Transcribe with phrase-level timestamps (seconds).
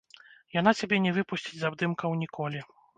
[0.59, 2.69] Яна цябе не выпусціць з абдымкаў ніколі.